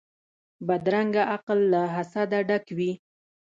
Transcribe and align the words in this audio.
بدرنګه 0.67 1.23
عقل 1.33 1.59
له 1.73 1.81
حسده 1.95 2.39
ډک 2.49 2.65
وي 2.77 2.91